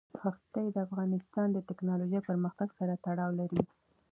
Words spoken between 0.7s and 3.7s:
د افغانستان د تکنالوژۍ پرمختګ سره تړاو لري.